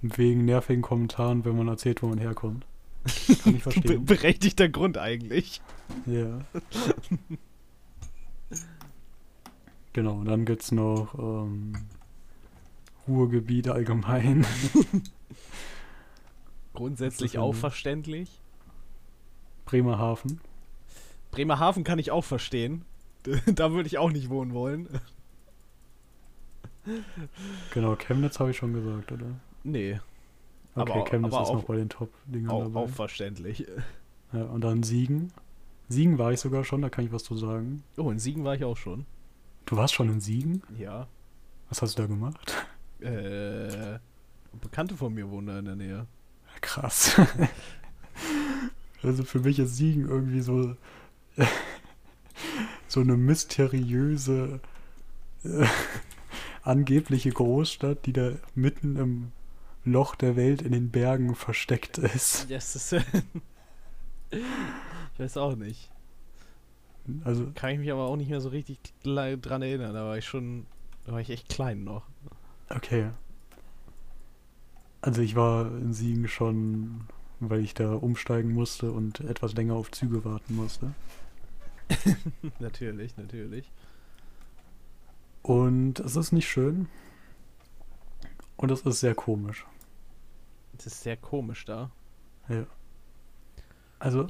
[0.02, 2.64] wegen nervigen Kommentaren, wenn man erzählt, wo man herkommt.
[3.04, 4.04] Kann ich Be verstehen.
[4.04, 5.60] berechtigter Grund eigentlich.
[6.06, 6.40] Ja.
[9.92, 11.72] genau, und dann gibt's noch ähm,
[13.08, 14.46] Ruhrgebiet allgemein.
[16.74, 18.40] Grundsätzlich auch verständlich.
[19.70, 20.40] Bremerhaven.
[21.30, 22.84] Bremerhaven kann ich auch verstehen.
[23.46, 24.88] da würde ich auch nicht wohnen wollen.
[27.72, 29.26] Genau, Chemnitz habe ich schon gesagt, oder?
[29.62, 30.00] Nee,
[30.76, 32.80] Okay, Aber- Chemnitz aber ist auch- noch bei den Top-Dingern auch, dabei.
[32.80, 33.66] auch verständlich.
[34.32, 35.32] Ja, und dann Siegen.
[35.88, 37.82] Siegen war ich sogar schon, da kann ich was zu sagen.
[37.96, 39.04] Oh, in Siegen war ich auch schon.
[39.66, 40.62] Du warst schon in Siegen?
[40.78, 41.08] Ja.
[41.68, 42.54] Was hast du da gemacht?
[43.00, 43.98] Äh,
[44.60, 46.06] Bekannte von mir wohnen da in der Nähe.
[46.60, 47.20] Krass.
[49.02, 50.76] also für mich ist Siegen irgendwie so
[52.88, 54.60] so eine mysteriöse
[55.44, 55.66] äh,
[56.62, 59.32] angebliche Großstadt, die da mitten im
[59.84, 62.50] Loch der Welt in den Bergen versteckt ist.
[62.50, 62.92] Ist.
[64.30, 64.42] ich
[65.18, 65.90] weiß auch nicht.
[67.24, 69.94] Also Kann ich mich aber auch nicht mehr so richtig dran erinnern.
[69.94, 70.66] Da war ich schon.
[71.06, 72.04] Da war ich echt klein noch.
[72.68, 73.10] okay.
[75.00, 77.06] Also ich war in Siegen schon,
[77.40, 80.92] weil ich da umsteigen musste und etwas länger auf Züge warten musste.
[82.60, 83.70] natürlich, natürlich.
[85.42, 86.88] Und es ist nicht schön.
[88.56, 89.64] Und es ist sehr komisch.
[90.74, 91.90] Das ist sehr komisch da.
[92.48, 92.64] Ja.
[93.98, 94.26] Also,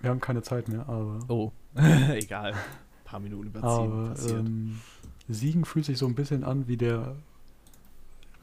[0.00, 1.52] wir haben keine Zeit mehr, aber, Oh.
[1.74, 2.52] Egal.
[2.52, 2.58] Ein
[3.04, 3.68] paar Minuten überziehen.
[3.70, 4.38] aber passiert.
[4.38, 4.80] ähm,
[5.28, 7.16] Siegen fühlt sich so ein bisschen an wie der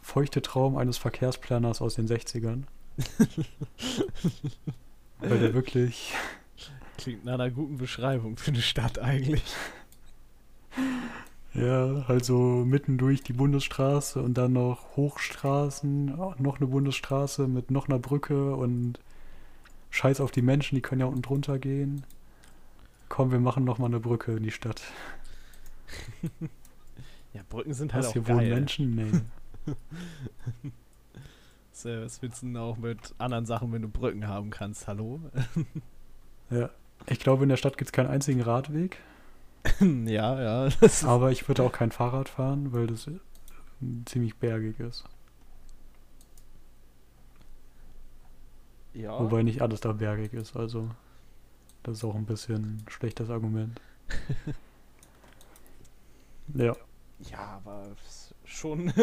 [0.02, 2.64] feuchte Traum eines Verkehrsplaners aus den 60ern.
[5.20, 6.14] Weil der wirklich,
[6.98, 9.44] Klingt nach einer guten Beschreibung für eine Stadt eigentlich.
[11.54, 16.06] ja, halt so mitten durch die Bundesstraße und dann noch Hochstraßen,
[16.38, 19.00] noch eine Bundesstraße mit noch einer Brücke und
[19.90, 22.06] Scheiß auf die Menschen, die können ja unten drunter gehen.
[23.10, 24.82] Komm, wir machen noch mal eine Brücke in die Stadt.
[27.34, 28.54] Ja, Brücken sind halt Was, auch hier wohnen geil.
[28.54, 28.96] Menschen?
[28.96, 29.74] Nee.
[31.76, 34.88] Was, äh, was willst du denn auch mit anderen Sachen, wenn du Brücken haben kannst?
[34.88, 35.20] Hallo?
[36.52, 36.70] Ja.
[37.08, 39.00] Ich glaube, in der Stadt gibt es keinen einzigen Radweg,
[39.82, 40.70] ja, ja.
[41.06, 43.18] Aber ich würde auch kein Fahrrad fahren, weil das äh,
[44.06, 45.06] ziemlich bergig ist.
[48.94, 49.20] ja.
[49.20, 50.90] Wobei nicht alles da bergig ist, also
[51.84, 53.82] das ist auch ein bisschen ein schlechtes Argument.
[56.54, 56.76] ja,
[57.20, 57.88] Ja, aber
[58.46, 58.94] schon.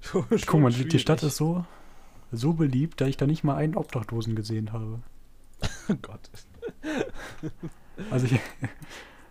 [0.00, 1.22] schon guck mal, die, die Stadt schwierig.
[1.22, 1.64] ist so,
[2.36, 5.00] so beliebt, dass ich da nicht mal einen Obdachlosen gesehen habe.
[5.88, 6.30] Oh Gott.
[8.10, 8.40] Also ich,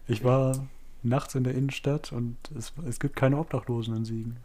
[0.07, 0.67] ich war
[1.03, 4.37] nachts in der Innenstadt und es, es gibt keine Obdachlosen in Siegen.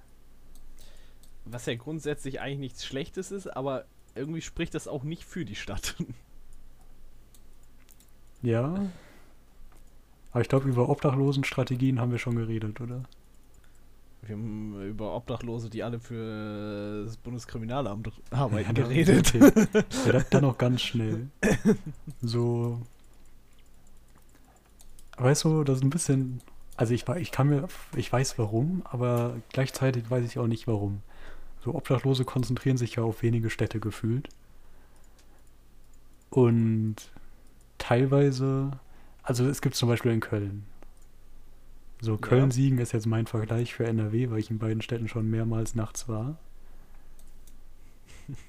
[1.45, 5.55] Was ja grundsätzlich eigentlich nichts Schlechtes ist, aber irgendwie spricht das auch nicht für die
[5.55, 5.97] Stadt.
[8.43, 8.89] Ja.
[10.31, 13.03] Aber ich glaube, über Obdachlosenstrategien haben wir schon geredet, oder?
[14.23, 19.35] Wir haben über Obdachlose, die alle für das Bundeskriminalamt arbeiten, Ja, geredet.
[19.35, 19.53] Okay.
[20.07, 21.29] Ja, das dann auch ganz schnell.
[22.21, 22.81] So.
[25.17, 26.41] Weißt du, das ist ein bisschen.
[26.77, 27.69] Also ich, ich kann mir.
[27.97, 31.03] Ich weiß warum, aber gleichzeitig weiß ich auch nicht warum.
[31.65, 34.29] So Obdachlose konzentrieren sich ja auf wenige Städte gefühlt.
[36.31, 36.97] Und
[37.79, 38.73] teilweise.
[39.23, 40.65] Also es gibt zum Beispiel in Köln.
[42.01, 42.19] So, Ja.
[42.19, 46.09] Köln-Siegen ist jetzt mein Vergleich für NRW, weil ich in beiden Städten schon mehrmals nachts
[46.09, 46.39] war.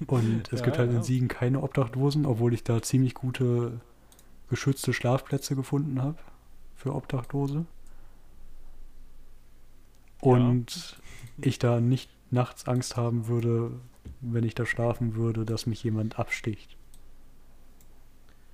[0.06, 0.98] Und es Ja, gibt halt ja.
[0.98, 3.80] in Siegen keine Obdachlosen, obwohl ich da ziemlich gute
[4.48, 6.18] geschützte Schlafplätze gefunden habe
[6.76, 7.66] für Obdachlose.
[10.20, 11.00] Und
[11.40, 13.72] ich da nicht nachts Angst haben würde,
[14.20, 16.76] wenn ich da schlafen würde, dass mich jemand absticht.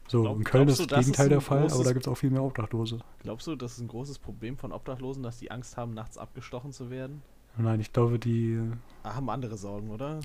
[0.08, 2.30] So, Glaub- in Köln ist das Gegenteil der Fall, aber da gibt es auch viel
[2.30, 2.98] mehr Obdachlose.
[3.22, 6.72] Glaubst du, das ist ein großes Problem von Obdachlosen, dass die Angst haben, nachts abgestochen
[6.72, 7.22] zu werden?
[7.58, 8.60] Nein, ich glaube, die,
[9.02, 10.20] Ah, haben andere Sorgen, oder?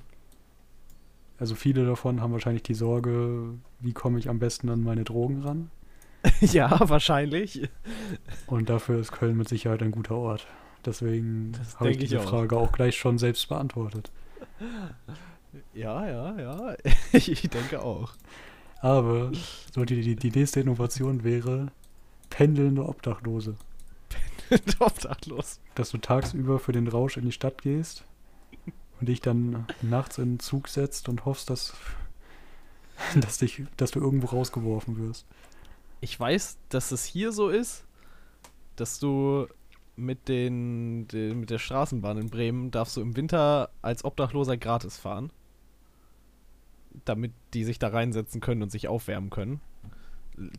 [1.40, 5.42] also viele davon haben wahrscheinlich die Sorge, wie komme ich am besten an meine Drogen
[5.42, 5.72] ran?
[6.42, 7.68] ja, wahrscheinlich.
[8.46, 10.46] Und dafür ist Köln mit Sicherheit ein guter Ort.
[10.86, 12.30] Deswegen habe ich denk ich diese auch.
[12.30, 14.12] Frage auch gleich schon selbst beantwortet.
[15.74, 16.76] Ja, ja, ja.
[17.14, 18.14] ich denke auch.
[18.82, 19.32] Aber
[19.74, 21.72] so die, die, die nächste Innovation wäre
[22.30, 23.56] pendelnde Obdachlose.
[24.80, 25.60] Obdachlos.
[25.76, 28.04] dass du tagsüber für den Rausch in die Stadt gehst
[29.00, 31.74] und dich dann nachts in den Zug setzt und hoffst, dass,
[33.16, 35.26] dass, dich, dass du irgendwo rausgeworfen wirst.
[36.02, 37.86] Ich weiß, dass es hier so ist,
[38.76, 39.48] dass du
[39.96, 44.98] mit, den, den, mit der Straßenbahn in Bremen darfst du im Winter als Obdachloser gratis
[44.98, 45.32] fahren.
[47.06, 49.60] Damit die sich da reinsetzen können und sich aufwärmen können.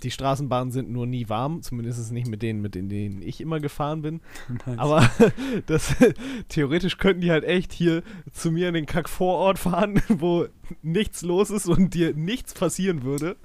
[0.03, 4.03] Die Straßenbahnen sind nur nie warm, zumindest nicht mit denen, mit denen ich immer gefahren
[4.03, 4.21] bin.
[4.67, 4.79] Nice.
[4.79, 5.11] Aber
[5.67, 5.95] das
[6.49, 8.03] theoretisch könnten die halt echt hier
[8.33, 10.47] zu mir in den Kack-Vorort fahren, wo
[10.83, 13.37] nichts los ist und dir nichts passieren würde.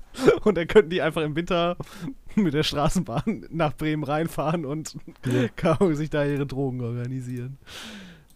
[0.44, 1.78] Und dann könnten die einfach im Winter
[2.36, 5.96] mit der Straßenbahn nach Bremen reinfahren und Ja.
[5.96, 7.58] sich da ihre Drogen organisieren.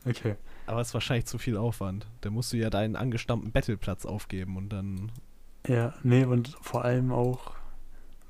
[0.05, 0.35] Okay.
[0.71, 2.07] Aber es ist wahrscheinlich zu viel Aufwand.
[2.21, 5.11] Da musst du ja deinen angestammten Battleplatz aufgeben und dann.
[5.67, 7.51] Ja, nee, und vor allem auch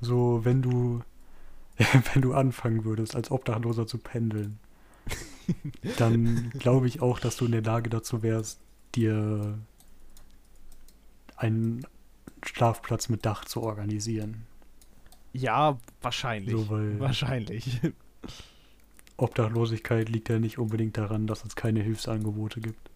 [0.00, 1.02] so, wenn du,
[2.12, 4.58] wenn du anfangen würdest, als Obdachloser zu pendeln,
[5.98, 8.58] dann glaube ich auch, dass du in der Lage dazu wärst,
[8.96, 9.56] dir
[11.36, 11.86] einen
[12.44, 14.46] Schlafplatz mit Dach zu organisieren.
[15.32, 16.50] Ja, wahrscheinlich.
[16.50, 16.68] So,
[16.98, 17.80] wahrscheinlich.
[19.16, 22.90] Obdachlosigkeit liegt ja nicht unbedingt daran, dass es keine Hilfsangebote gibt.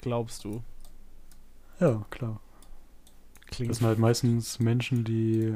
[0.00, 0.62] Glaubst du?
[1.80, 2.40] Ja, klar.
[3.46, 5.54] Klingt Das sind halt meistens Menschen, die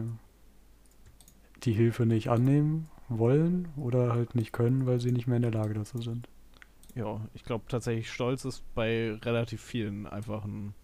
[1.62, 5.53] die Hilfe nicht annehmen wollen oder halt nicht können, weil sie nicht mehr in der
[5.53, 6.28] Lage dazu sind.
[6.95, 10.74] Ja, ich glaube tatsächlich, Stolz ist bei relativ vielen einfach ein,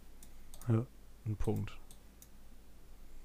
[0.69, 0.87] Ja.
[1.27, 1.77] ein Punkt.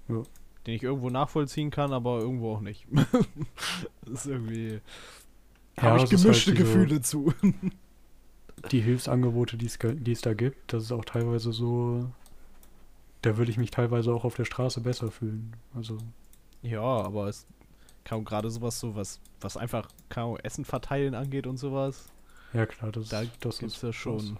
[0.09, 0.23] Ja.
[0.65, 2.85] Den ich irgendwo nachvollziehen kann, aber irgendwo auch nicht.
[4.05, 4.79] das ist irgendwie.
[5.77, 7.33] Ja, Habe ich ist gemischte halt Gefühle zu.
[8.71, 12.09] Die Hilfsangebote, die es, da gibt, das ist auch teilweise so,
[13.21, 15.53] da würde ich mich teilweise auch auf der Straße besser fühlen.
[15.75, 15.97] Also,
[16.61, 17.45] ja, aber es
[18.05, 22.05] kann gerade sowas so, was, was einfach Ahnung, Essen verteilen angeht und sowas.
[22.53, 24.37] ja klar, das, Da das gibt's ist ja schon.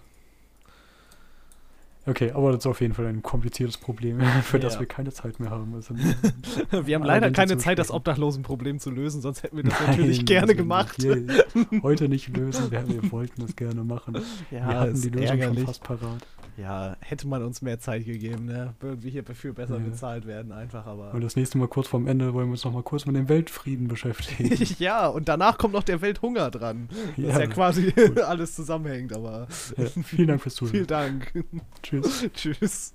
[2.06, 4.80] Okay, aber das ist auf jeden Fall ein kompliziertes Problem, für das Ja.
[4.82, 5.74] wir keine Zeit mehr haben.
[5.74, 5.96] Also,
[6.86, 7.92] Wir haben leider keine Zeit, das.
[7.92, 10.98] Obdachlosenproblem zu lösen, sonst hätten wir das natürlich Nein, gerne gemacht.
[11.84, 14.18] heute nicht lösen, wir, wir wollten das gerne machen.
[14.52, 15.58] Ja, wir hatten die Lösung ärgerlich.
[15.60, 16.28] schon fast parat.
[16.58, 18.76] Ja, hätte man uns mehr Zeit gegeben, ne?
[18.80, 19.84] Würden wir hierfür besser Ja.
[19.84, 21.14] bezahlt werden, einfach, aber.
[21.14, 23.28] Und das nächste Mal kurz vorm Ende wollen wir uns noch mal kurz mit dem
[23.30, 24.56] Weltfrieden beschäftigen.
[24.80, 26.90] ja, und danach kommt noch der Welthunger dran.
[27.18, 27.94] Das ja, ja quasi
[28.26, 29.48] alles zusammenhängt, aber
[29.78, 30.72] ja, vielen Dank fürs Zuhören.
[30.74, 31.34] vielen Dank.
[31.82, 32.30] Tschüss.
[32.34, 32.94] Tschüss.